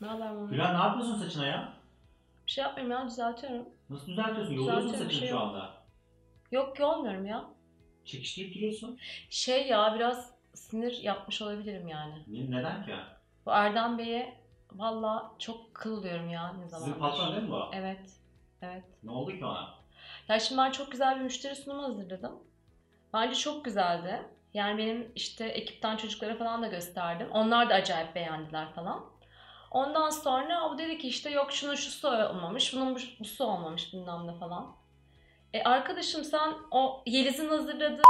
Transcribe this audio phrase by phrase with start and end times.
[0.00, 0.50] Ne haber Muhammed?
[0.50, 1.72] Gülen ne yapıyorsun saçına ya?
[2.46, 3.68] Bir şey yapmıyorum ya düzeltiyorum.
[3.90, 4.54] Nasıl düzeltiyorsun?
[4.54, 5.42] Yoluyorsun Düzeltiyorum, bir saçını şey şu yok.
[5.42, 5.70] anda.
[6.50, 7.44] Yok ki olmuyorum ya.
[8.04, 8.98] Çekiştirip duruyorsun.
[9.30, 12.14] Şey ya biraz sinir yapmış olabilirim yani.
[12.26, 12.94] Ne- Neden ki?
[13.46, 14.34] Bu Erdem Bey'e
[14.72, 16.84] valla çok kılıyorum ya ne zaman.
[16.84, 17.62] Sizin patron değil mi bu?
[17.72, 18.00] Evet.
[18.62, 18.84] Evet.
[19.02, 19.68] Ne oldu ki ona?
[20.28, 22.38] Ya şimdi ben çok güzel bir müşteri sunumu hazırladım.
[23.14, 24.22] Bence çok güzeldi.
[24.54, 27.28] Yani benim işte ekipten çocuklara falan da gösterdim.
[27.32, 29.04] Onlar da acayip beğendiler falan.
[29.70, 34.26] Ondan sonra o dedi ki işte yok şunun şusu olmamış, bunun bu- busu olmamış bilmem
[34.26, 34.76] ne falan.
[35.54, 38.02] E arkadaşım sen o Yeliz'in hazırladığı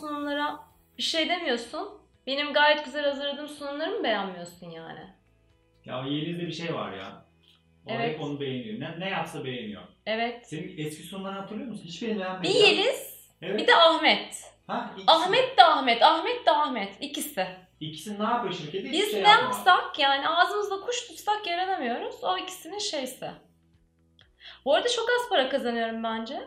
[0.00, 0.60] sunumlara
[0.98, 1.88] bir şey demiyorsun.
[2.26, 5.00] Benim gayet güzel hazırladığım sunumlarımı beğenmiyorsun yani.
[5.84, 7.24] Ya Yeliz'de bir şey var ya.
[7.86, 8.14] O Evet.
[8.14, 8.80] hep onu beğeniyor.
[8.80, 9.82] Ne, ne yapsa beğeniyor.
[10.06, 10.46] Evet.
[10.48, 11.84] Senin eski sunumlarını hatırlıyor musun?
[11.84, 12.52] Hiçbirini Bir beğenmedim.
[12.66, 13.60] Yeliz, Evet.
[13.60, 14.52] bir de Ahmet.
[14.72, 15.10] Ha, ikisi.
[15.10, 16.96] Ahmet de Ahmet, Ahmet de Ahmet.
[17.00, 17.46] İkisi.
[17.80, 18.78] İkisi ne yapıyor şirkette?
[18.88, 19.52] Hiçbir Biz şey ne yapmıyor.
[19.52, 22.24] yapsak yani ağzımızda kuş tutsak yaranamıyoruz.
[22.24, 23.30] O ikisinin şeysi.
[24.64, 26.40] Bu arada çok az para kazanıyorum bence.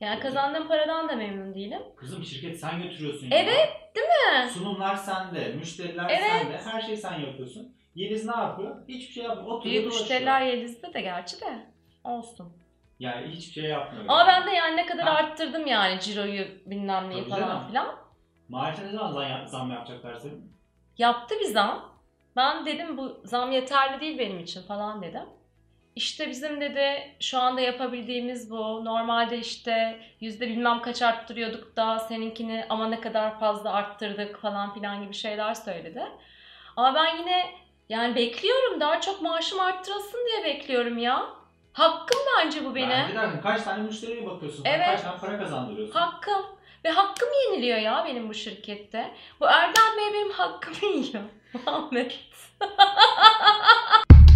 [0.00, 1.82] Yani kazandığım paradan da memnun değilim.
[1.96, 4.50] Kızım şirket sen götürüyorsun Evet, değil mi?
[4.50, 6.22] Sunumlar sende, müşteriler Evet.
[6.30, 7.76] sende, her şeyi sen yapıyorsun.
[7.94, 8.88] Yeliz ne yapıyor?
[8.88, 9.50] Hiçbir şey yapmıyor.
[9.56, 11.66] Oturuyor Büyük müşteriler Yeliz'de de gerçi de.
[12.04, 12.52] Olsun.
[13.00, 14.04] Yani hiçbir şey yapmıyor.
[14.08, 15.10] Ama ben de yani ne kadar Ha.
[15.14, 17.68] arttırdım yani ciroyu bilmem neyi Tabii falan canım.
[17.68, 17.96] filan.
[18.48, 20.52] Maaşına ne zaman zam, zam yapacaklar senin?
[20.98, 22.00] Yaptı bir zam.
[22.36, 25.22] Ben dedim bu zam yeterli değil benim için falan dedim.
[25.96, 28.84] İşte bizim dedi şu anda yapabildiğimiz bu.
[28.84, 35.02] Normalde işte yüzde bilmem kaç arttırıyorduk da seninkini ama ne kadar fazla arttırdık falan filan
[35.02, 36.02] gibi şeyler söyledi.
[36.76, 37.44] Ama ben yine
[37.88, 41.39] yani bekliyorum daha çok maaşım arttırılsın diye bekliyorum ya.
[41.72, 42.90] Hakkım bence bu benim.
[42.90, 44.64] Bence de kaç tane müşteriye bakıyorsun?
[44.64, 44.86] Evet.
[44.86, 45.94] Kaç tane para kazandırıyorsun?
[45.94, 46.46] Hakkım.
[46.84, 49.14] Ve hakkım yeniliyor ya benim bu şirkette.
[49.40, 51.22] Bu Erdem Bey benim hakkımı yiyor.
[51.66, 52.18] Ahmet.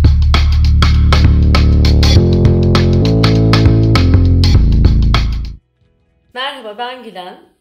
[6.34, 7.54] Merhaba ben Gülen.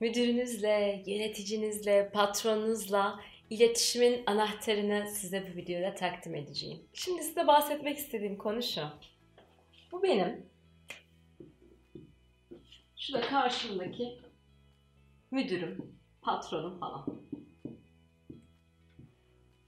[0.00, 3.20] Müdürünüzle, yöneticinizle, patronunuzla
[3.50, 6.78] iletişimin anahtarını size bu videoda takdim edeceğim.
[6.92, 8.80] Şimdi size bahsetmek istediğim konu şu.
[9.96, 10.50] Bu benim
[12.96, 14.18] şu da karşımdaki
[15.30, 17.06] müdürüm, patronum falan.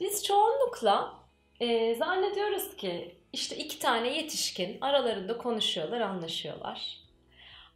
[0.01, 1.15] Biz çoğunlukla
[1.61, 7.01] e, zannediyoruz ki işte iki tane yetişkin aralarında konuşuyorlar, anlaşıyorlar.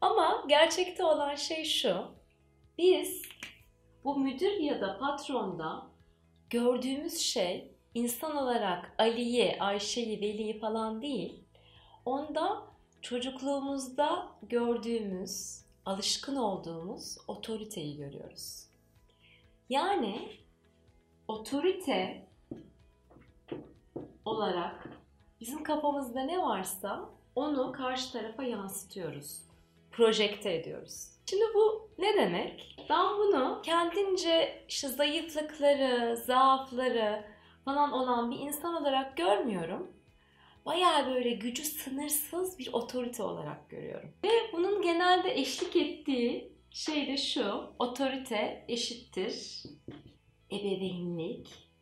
[0.00, 2.04] Ama gerçekte olan şey şu.
[2.78, 3.22] Biz
[4.04, 5.86] bu müdür ya da patronda
[6.50, 11.41] gördüğümüz şey insan olarak Ali'yi, Ayşe'yi, Veli'yi falan değil.
[12.04, 12.62] Onda
[13.02, 18.66] çocukluğumuzda gördüğümüz, alışkın olduğumuz otoriteyi görüyoruz.
[19.68, 20.28] Yani
[21.28, 22.26] otorite
[24.24, 24.88] olarak
[25.40, 29.42] bizim kafamızda ne varsa onu karşı tarafa yansıtıyoruz.
[29.90, 31.08] Projekte ediyoruz.
[31.26, 32.76] Şimdi bu ne demek?
[32.90, 37.24] Ben bunu kendince işte zayıflıkları, zaafları
[37.64, 39.92] falan olan bir insan olarak görmüyorum
[40.66, 44.12] bayağı böyle gücü sınırsız bir otorite olarak görüyorum.
[44.24, 47.74] Ve bunun genelde eşlik ettiği şey de şu.
[47.78, 49.62] Otorite eşittir
[50.50, 51.72] ebeveynlik.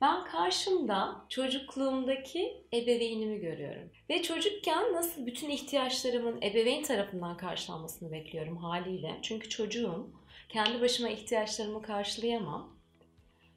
[0.00, 3.90] Ben karşımda çocukluğumdaki ebeveynimi görüyorum.
[4.10, 9.18] Ve çocukken nasıl bütün ihtiyaçlarımın ebeveyn tarafından karşılanmasını bekliyorum haliyle.
[9.22, 10.10] Çünkü çocuğum.
[10.48, 12.76] Kendi başıma ihtiyaçlarımı karşılayamam.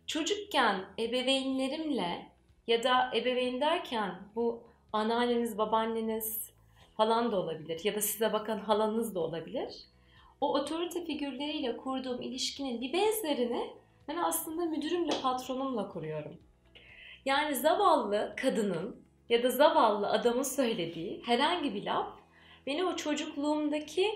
[0.07, 2.36] Çocukken ebeveynlerimle
[2.67, 4.63] ya da ebeveyn derken bu
[4.93, 6.51] anneanneniz, babaanneniz
[6.97, 9.83] falan da olabilir ya da size bakan halanız da olabilir.
[10.41, 13.73] O otorite figürleriyle kurduğum ilişkinin bir benzerini
[14.07, 16.37] ben aslında müdürümle, patronumla kuruyorum.
[17.25, 22.07] Yani zavallı kadının ya da zavallı adamın söylediği herhangi bir laf
[22.67, 24.11] beni o çocukluğumdaki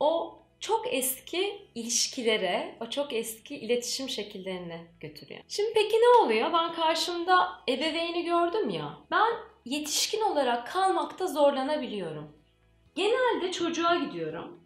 [0.00, 5.40] o çok eski ilişkilere, o çok eski iletişim şekillerine götürüyor.
[5.48, 6.52] Şimdi peki ne oluyor?
[6.52, 8.98] Ben karşımda ebeveyni gördüm ya.
[9.10, 9.32] Ben
[9.64, 12.36] yetişkin olarak kalmakta zorlanabiliyorum.
[12.94, 14.60] Genelde çocuğa gidiyorum.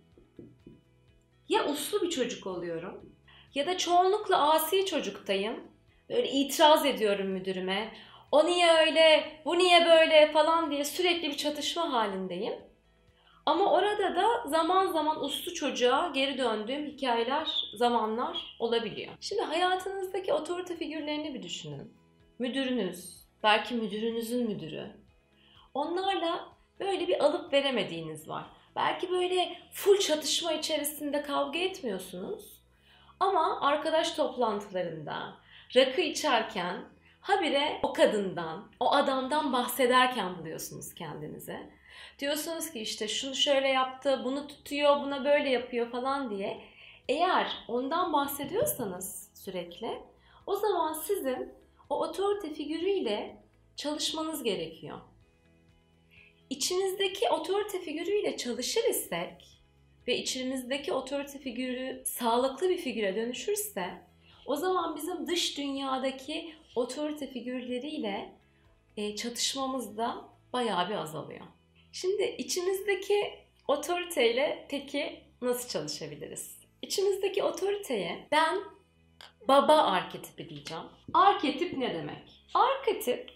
[1.49, 3.15] Ya uslu bir çocuk oluyorum
[3.55, 5.61] ya da çoğunlukla asi çocuktayım.
[6.09, 7.95] Böyle itiraz ediyorum müdürüme.
[8.33, 12.55] O niye öyle, bu niye böyle falan diye sürekli bir çatışma halindeyim.
[13.47, 19.13] Ama orada da zaman zaman uslu çocuğa geri döndüğüm hikayeler, zamanlar olabiliyor.
[19.21, 21.95] Şimdi hayatınızdaki otorite figürlerini bir düşünün.
[22.39, 24.91] Müdürünüz, belki müdürünüzün müdürü.
[25.75, 26.49] Onlarla
[26.81, 28.45] böyle bir alıp veremediğiniz var.
[28.77, 32.65] Belki böyle full çatışma içerisinde kavga etmiyorsunuz.
[33.21, 35.35] Ama arkadaş toplantılarında,
[35.77, 36.77] rakı içerken
[37.21, 41.71] habire o kadından, o adamdan bahsederken buluyorsunuz kendinizi.
[42.19, 46.61] Diyorsunuz ki işte şunu şöyle yaptı, bunu tutuyor, buna böyle yapıyor falan diye.
[47.09, 50.03] Eğer ondan bahsediyorsanız sürekli
[50.47, 51.53] o zaman sizin
[51.91, 53.37] o otorite figürüyle
[53.77, 55.01] çalışmanız gerekiyor.
[56.51, 59.61] İçinizdeki otorite figürüyle çalışır isek
[60.09, 63.91] ve içimizdeki otorite figürü sağlıklı bir figüre dönüşürse
[64.47, 68.33] o zaman bizim dış dünyadaki otorite figürleriyle
[68.97, 71.47] e, çatışmamız da bayağı bir azalıyor.
[71.95, 73.35] Şimdi içimizdeki
[73.69, 76.59] otoriteyle peki nasıl çalışabiliriz?
[76.83, 78.59] İçimizdeki otoriteye ben
[79.49, 80.85] baba arketipi diyeceğim.
[81.15, 82.47] Arketip ne demek?
[82.55, 83.31] Arketip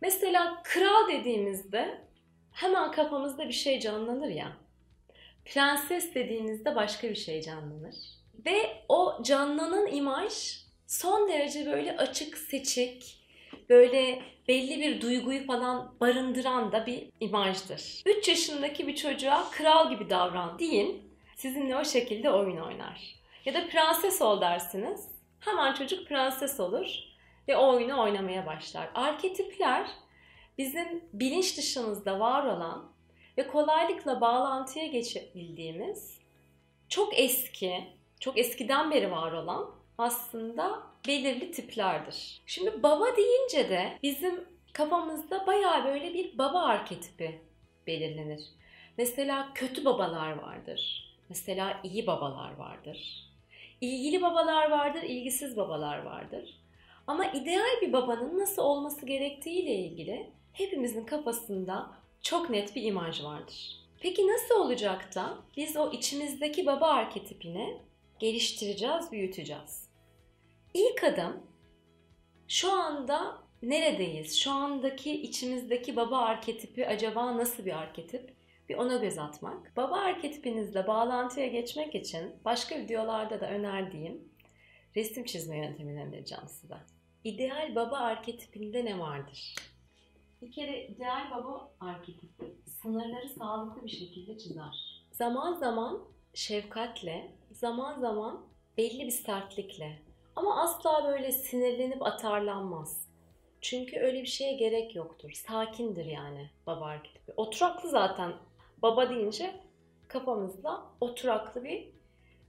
[0.00, 2.00] mesela kral dediğimizde
[2.52, 4.56] hemen kafamızda bir şey canlanır ya.
[5.44, 7.94] Prenses dediğinizde başka bir şey canlanır.
[8.46, 13.25] Ve o canlanan imaj son derece böyle açık, seçik,
[13.70, 18.02] böyle belli bir duyguyu falan barındıran da bir imajdır.
[18.06, 23.16] 3 yaşındaki bir çocuğa kral gibi davran deyin, sizinle o şekilde oyun oynar.
[23.44, 25.08] Ya da prenses ol dersiniz,
[25.40, 26.86] hemen çocuk prenses olur
[27.48, 28.88] ve o oyunu oynamaya başlar.
[28.94, 29.86] Arketipler
[30.58, 32.92] bizim bilinç dışımızda var olan
[33.38, 36.18] ve kolaylıkla bağlantıya geçebildiğimiz
[36.88, 37.84] çok eski,
[38.20, 42.42] çok eskiden beri var olan aslında belirli tiplerdir.
[42.46, 47.40] Şimdi baba deyince de bizim kafamızda bayağı böyle bir baba arketipi
[47.86, 48.42] belirlenir.
[48.98, 51.12] Mesela kötü babalar vardır.
[51.28, 53.26] Mesela iyi babalar vardır.
[53.80, 56.60] İlgili babalar vardır, ilgisiz babalar vardır.
[57.06, 61.90] Ama ideal bir babanın nasıl olması gerektiği ile ilgili hepimizin kafasında
[62.22, 63.76] çok net bir imaj vardır.
[64.00, 67.76] Peki nasıl olacak da biz o içimizdeki baba arketipini
[68.18, 69.85] geliştireceğiz, büyüteceğiz?
[70.76, 71.42] İlk adım
[72.48, 74.38] şu anda neredeyiz?
[74.38, 78.34] Şu andaki içimizdeki baba arketipi acaba nasıl bir arketip?
[78.68, 79.76] Bir ona göz atmak.
[79.76, 84.28] Baba arketipinizle bağlantıya geçmek için başka videolarda da önerdiğim
[84.96, 86.76] resim çizme yöntemini önereceğim size.
[87.24, 89.54] İdeal baba arketipinde ne vardır?
[90.42, 92.44] Bir kere ideal baba arketipi
[92.82, 95.04] sınırları sağlıklı bir şekilde çizer.
[95.12, 98.46] Zaman zaman şefkatle, zaman zaman
[98.78, 100.05] belli bir sertlikle
[100.36, 103.06] ama asla böyle sinirlenip atarlanmaz.
[103.60, 105.32] Çünkü öyle bir şeye gerek yoktur.
[105.32, 107.32] Sakindir yani baba arketipi.
[107.36, 108.32] Oturaklı zaten
[108.82, 109.54] baba deyince
[110.08, 111.88] kafamızda oturaklı bir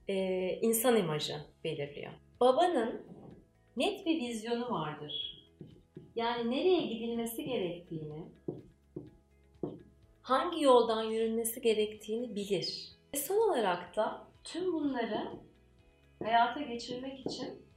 [0.08, 0.14] e,
[0.62, 2.12] insan imajı belirliyor.
[2.40, 3.02] Babanın
[3.76, 5.44] net bir vizyonu vardır.
[6.14, 8.24] Yani nereye gidilmesi gerektiğini,
[10.22, 12.92] hangi yoldan yürünmesi gerektiğini bilir.
[13.14, 15.28] Ve son olarak da tüm bunları
[16.22, 17.67] hayata geçirmek için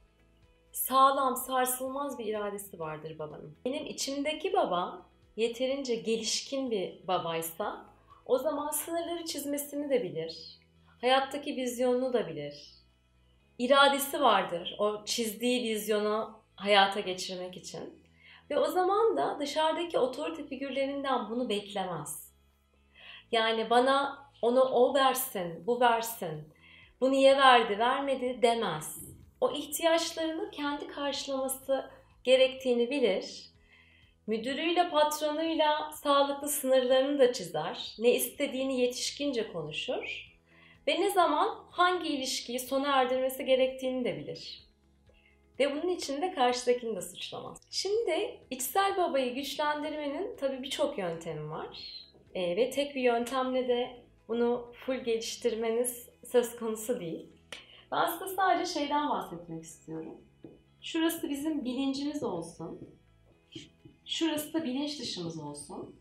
[0.72, 3.56] sağlam, sarsılmaz bir iradesi vardır babanın.
[3.64, 7.84] Benim içimdeki baba yeterince gelişkin bir babaysa
[8.26, 10.58] o zaman sınırları çizmesini de bilir.
[11.00, 12.72] Hayattaki vizyonunu da bilir.
[13.58, 18.02] İradesi vardır o çizdiği vizyonu hayata geçirmek için.
[18.50, 22.32] Ve o zaman da dışarıdaki otorite figürlerinden bunu beklemez.
[23.32, 26.48] Yani bana onu o versin, bu versin,
[27.00, 29.11] bu niye verdi, vermedi demez.
[29.42, 31.90] O ihtiyaçlarını kendi karşılaması
[32.24, 33.44] gerektiğini bilir.
[34.26, 37.94] Müdürüyle, patronuyla sağlıklı sınırlarını da çizer.
[37.98, 40.32] Ne istediğini yetişkince konuşur.
[40.88, 44.68] Ve ne zaman hangi ilişkiyi sona erdirmesi gerektiğini de bilir.
[45.58, 47.60] Ve bunun için de karşıdakini de suçlamaz.
[47.70, 51.78] Şimdi içsel babayı güçlendirmenin tabii birçok yöntemi var.
[52.34, 53.90] E, ve tek bir yöntemle de
[54.28, 57.31] bunu full geliştirmeniz söz konusu değil.
[57.92, 60.20] Ben size sadece şeyden bahsetmek istiyorum.
[60.80, 62.88] Şurası bizim bilincimiz olsun.
[64.04, 65.96] Şurası da bilinç dışımız olsun.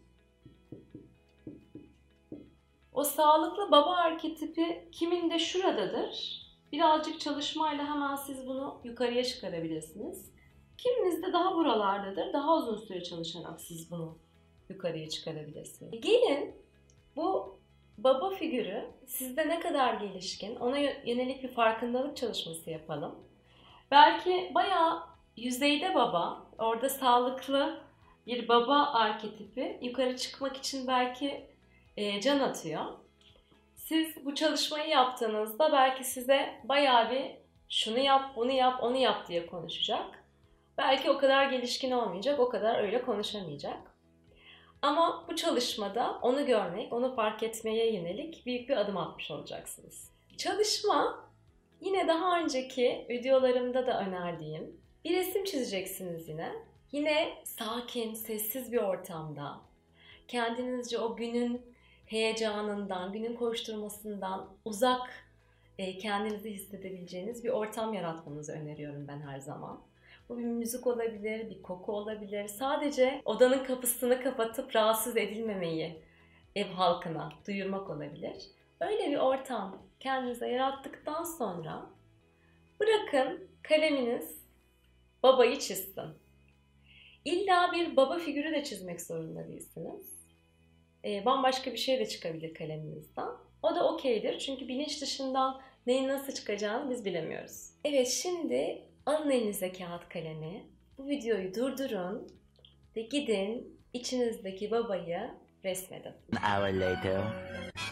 [2.94, 6.42] O sağlıklı baba arketipi kiminde şuradadır.
[6.72, 10.32] Birazcık çalışmayla hemen siz bunu yukarıya çıkarabilirsiniz.
[10.78, 12.34] Kiminizde daha buralardadır.
[12.34, 14.18] Daha uzun süre çalışarak siz bunu
[14.70, 16.02] yukarıya çıkarabilirsiniz.
[16.02, 16.56] Gelin
[17.16, 17.61] bu
[18.04, 23.16] baba figürü sizde ne kadar gelişkin ona yönelik bir farkındalık çalışması yapalım.
[23.92, 25.00] Belki bayağı
[25.38, 27.82] yüzeyde baba, orada sağlıklı
[28.28, 31.46] bir baba arketipi yukarı çıkmak için belki
[31.98, 32.86] e, can atıyor.
[33.76, 37.32] Siz bu çalışmayı yaptığınızda belki size bayağı bir
[37.70, 40.24] şunu yap, bunu yap, onu yap diye konuşacak.
[40.78, 43.91] Belki o kadar gelişkin olmayacak, o kadar öyle konuşamayacak.
[44.82, 50.12] Ama bu çalışmada onu görmek, onu fark etmeye yönelik büyük bir adım atmış olacaksınız.
[50.38, 51.30] Çalışma
[51.82, 56.52] yine daha önceki videolarımda da önerdiğim Bir resim çizeceksiniz yine.
[56.92, 59.62] Yine sakin, sessiz bir ortamda.
[60.28, 61.62] Kendinizce o günün
[62.06, 65.32] heyecanından, günün koşturmasından uzak
[65.78, 69.82] e, kendinizi hissedebileceğiniz bir ortam yaratmanızı öneriyorum ben her zaman.
[70.32, 72.48] Bu bir müzik olabilir, bir koku olabilir.
[72.48, 76.02] Sadece odanın kapısını kapatıp rahatsız edilmemeyi
[76.56, 78.36] ev halkına duyurmak olabilir.
[78.80, 81.90] Öyle bir ortam kendinize yarattıktan sonra
[82.80, 84.44] bırakın kaleminiz
[85.24, 86.10] babayı çizsin.
[87.26, 90.14] İlla bir baba figürü de çizmek zorunda değilsiniz.
[91.06, 93.30] E, bambaşka bir şey de çıkabilir kaleminizden.
[93.64, 97.70] O da okeydir çünkü bilinç dışından neyin nasıl çıkacağını biz bilemiyoruz.
[97.86, 100.66] Evet şimdi alın elinize kağıt kalemi.
[100.98, 102.28] Bu videoyu durdurun
[102.96, 105.32] ve gidin içinizdeki babayı
[105.66, 106.14] resmedin.
[106.32, 107.22] An hour later,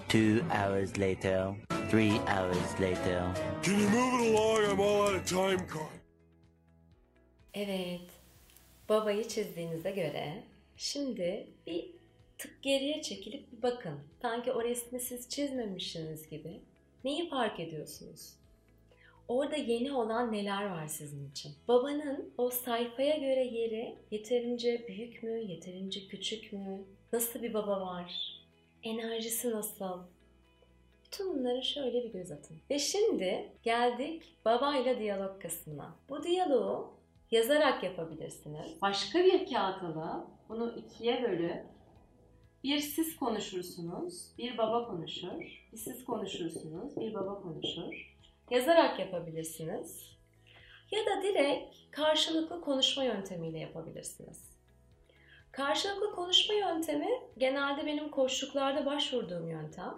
[0.10, 1.54] two hours later,
[1.92, 3.24] three hours later.
[3.63, 4.72] Can you move it along?
[4.72, 6.00] I'm all out of time card.
[7.54, 8.10] Evet,
[8.89, 10.44] babayı çizdiğinize göre
[10.78, 11.92] şimdi bir
[12.38, 14.00] tık geriye çekilip bir bakın.
[14.22, 16.62] Sanki o resmi siz çizmemişsiniz gibi.
[17.04, 18.34] Neyi fark ediyorsunuz?
[19.29, 21.51] Orada yeni olan neler var sizin için?
[21.67, 26.83] Babanın o sayfaya göre yeri yeterince büyük mü, yeterince küçük mü?
[27.13, 28.39] Nasıl bir baba var?
[28.83, 30.00] Enerjisi nasıl?
[31.05, 32.57] Bütün bunları şöyle bir göz atın.
[32.69, 35.95] Ve şimdi geldik babayla diyalog kısmına.
[36.09, 36.93] Bu diyaloğu
[37.31, 38.81] yazarak yapabilirsiniz.
[38.81, 41.65] Başka bir kağıt alıp bunu ikiye bölüp
[42.63, 45.67] bir siz konuşursunuz, bir baba konuşur.
[45.71, 48.19] Bir siz konuşursunuz, bir baba konuşur.
[48.50, 50.18] Yazarak yapabilirsiniz.
[50.91, 54.50] Ya da direkt karşılıklı konuşma yöntemiyle yapabilirsiniz.
[55.51, 59.96] Karşılıklı konuşma yöntemi genelde benim koştuklarda başvurduğum yöntem.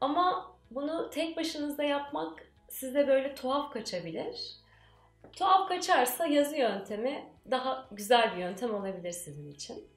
[0.00, 4.56] Ama bunu tek başınızda yapmak size böyle tuhaf kaçabilir.
[5.32, 9.88] Tuhaf kaçarsa yazı yöntemi daha güzel bir yöntem olabilir sizin için.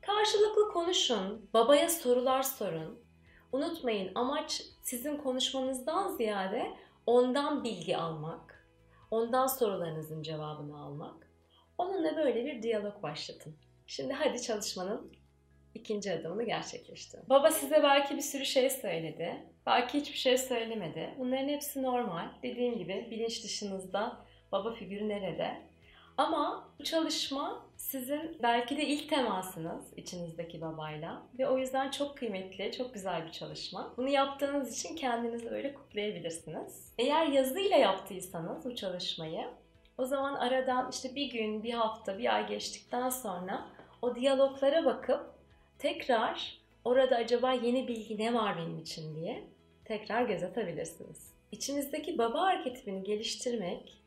[0.00, 3.07] Karşılıklı konuşun, babaya sorular sorun.
[3.52, 6.76] Unutmayın amaç sizin konuşmanızdan ziyade
[7.06, 8.68] ondan bilgi almak,
[9.10, 11.28] ondan sorularınızın cevabını almak.
[11.78, 13.56] Onunla böyle bir diyalog başlatın.
[13.86, 15.12] Şimdi hadi çalışmanın
[15.74, 17.24] ikinci adımını gerçekleştirin.
[17.28, 19.46] Baba size belki bir sürü şey söyledi.
[19.66, 21.14] Belki hiçbir şey söylemedi.
[21.18, 22.28] Bunların hepsi normal.
[22.42, 25.62] Dediğim gibi bilinç dışınızda baba figürü nerede?
[26.16, 32.72] Ama bu çalışma sizin belki de ilk temasınız içinizdeki babayla ve o yüzden çok kıymetli,
[32.72, 33.94] çok güzel bir çalışma.
[33.96, 36.92] Bunu yaptığınız için kendinizi böyle kutlayabilirsiniz.
[36.98, 39.46] Eğer yazıyla yaptıysanız bu çalışmayı
[39.98, 43.66] o zaman aradan işte bir gün, bir hafta, bir ay geçtikten sonra
[44.02, 45.20] o diyaloglara bakıp
[45.78, 49.44] tekrar orada acaba yeni bilgi ne var benim için diye
[49.84, 51.32] tekrar göz atabilirsiniz.
[51.52, 53.98] İçinizdeki baba arketipini geliştirmek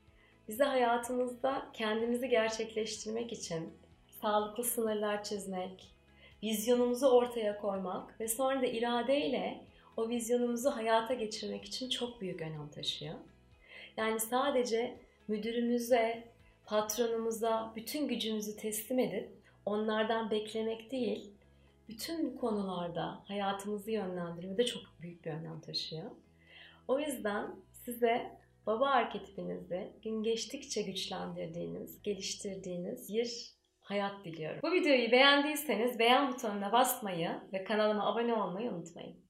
[0.51, 3.73] bize hayatımızda kendimizi gerçekleştirmek için
[4.21, 5.93] sağlıklı sınırlar çizmek,
[6.43, 9.61] vizyonumuzu ortaya koymak ve sonra da iradeyle
[9.97, 13.15] o vizyonumuzu hayata geçirmek için çok büyük önem taşıyor.
[13.97, 16.27] Yani sadece müdürümüze,
[16.65, 19.29] patronumuza bütün gücümüzü teslim edip
[19.65, 21.31] onlardan beklemek değil,
[21.89, 26.11] bütün konularda hayatımızı yönlendirmede çok büyük bir önem taşıyor.
[26.87, 27.55] O yüzden
[27.85, 34.59] size baba arketipinizi gün geçtikçe güçlendirdiğiniz, geliştirdiğiniz bir hayat diliyorum.
[34.63, 39.20] Bu videoyu beğendiyseniz beğen butonuna basmayı ve kanalıma abone olmayı unutmayın.